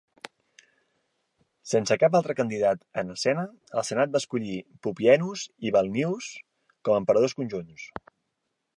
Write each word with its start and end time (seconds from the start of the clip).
Sense 1.73 1.97
cap 2.03 2.17
altre 2.19 2.35
candidat 2.39 2.81
en 3.03 3.15
escena, 3.17 3.45
el 3.81 3.87
senat 3.91 4.15
va 4.17 4.23
escollir 4.25 4.57
Pupienus 4.87 5.47
i 5.69 5.77
Balbinus 5.77 6.35
com 6.89 6.99
a 6.99 7.05
emperadors 7.05 7.43
conjunts. 7.43 7.91